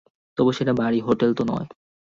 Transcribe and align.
তবু 0.37 0.51
সেটা 0.51 0.73
বাড়ি, 0.73 0.99
হোটেল 1.01 1.31
তো 1.33 1.43
নয়। 1.47 1.67